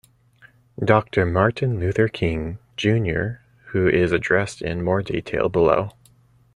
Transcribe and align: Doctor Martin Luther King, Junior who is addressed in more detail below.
Doctor 0.83 1.27
Martin 1.27 1.79
Luther 1.79 2.07
King, 2.07 2.57
Junior 2.75 3.43
who 3.65 3.87
is 3.87 4.11
addressed 4.11 4.59
in 4.59 4.83
more 4.83 5.03
detail 5.03 5.47
below. 5.47 5.91